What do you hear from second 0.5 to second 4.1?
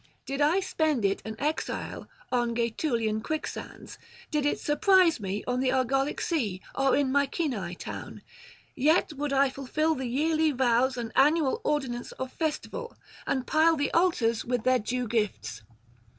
spend it an exile on Gaetulian quicksands,